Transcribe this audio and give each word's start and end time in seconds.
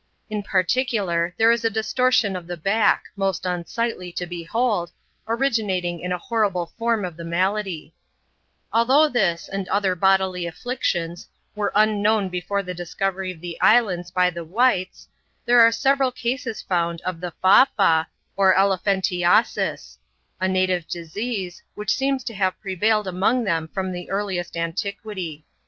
In 0.31 0.41
particular, 0.41 1.35
re 1.37 1.53
is 1.53 1.63
a 1.63 1.69
distortion 1.69 2.35
of 2.35 2.47
the 2.47 2.57
back, 2.57 3.03
most 3.15 3.45
unsightly 3.45 4.11
to 4.13 4.25
behold, 4.25 4.91
rinating 5.27 5.99
in 5.99 6.11
a 6.11 6.17
horrible 6.17 6.73
form 6.75 7.05
of 7.05 7.15
the 7.15 7.23
malady, 7.23 7.93
y 8.73 8.83
though 8.83 9.07
this, 9.07 9.47
and 9.47 9.67
other 9.67 9.93
bodily 9.93 10.47
afflictions, 10.47 11.27
were 11.53 11.71
unknown 11.75 12.29
be 12.29 12.41
3 12.41 12.63
the 12.63 12.73
discovery 12.73 13.31
of 13.31 13.41
the 13.41 13.61
islands 13.61 14.09
by 14.09 14.31
the 14.31 14.43
whites, 14.43 15.07
there 15.45 15.61
are 15.61 15.71
several 15.71 16.11
es 16.25 16.63
found 16.63 16.99
of 17.01 17.21
the 17.21 17.29
Fa 17.39 17.67
Fa, 17.77 18.07
or 18.35 18.55
Elephantiasis— 18.55 19.99
a 20.41 20.47
native 20.47 20.87
disease, 20.87 21.61
ich 21.79 21.91
seems 21.95 22.23
to 22.23 22.33
have 22.33 22.59
prevailed 22.59 23.05
among 23.05 23.43
them 23.43 23.67
from 23.67 23.91
the 23.91 24.09
earliest 24.09 24.55
iquity. 24.55 25.43